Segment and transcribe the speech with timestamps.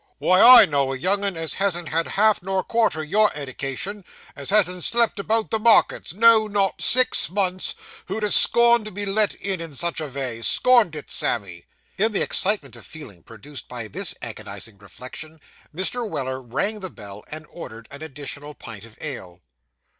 [0.17, 4.03] why, I know a young 'un as hasn't had half nor quarter your eddication
[4.35, 7.75] as hasn't slept about the markets, no, not six months
[8.07, 11.65] who'd ha' scorned to be let in, in such a vay; scorned it, Sammy.'
[11.99, 15.39] In the excitement of feeling produced by this agonising reflection,
[15.71, 16.09] Mr.
[16.09, 19.43] Weller rang the bell, and ordered an additional pint of ale.